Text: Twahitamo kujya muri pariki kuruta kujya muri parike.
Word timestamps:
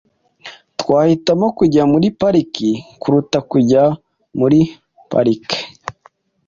Twahitamo 0.79 1.47
kujya 1.57 1.83
muri 1.91 2.07
pariki 2.19 2.69
kuruta 3.01 3.37
kujya 3.51 3.83
muri 4.39 4.59
parike. 5.11 5.59